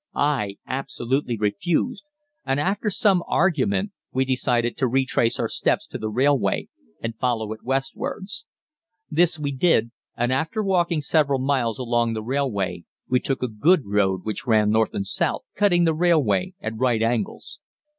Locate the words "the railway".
5.99-6.69, 12.13-12.83, 15.83-16.55